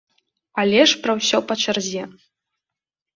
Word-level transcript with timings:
Але 0.61 0.79
ж 0.91 1.01
пра 1.03 1.15
ўсё 1.19 1.41
па 1.51 1.57
чарзе. 1.65 2.03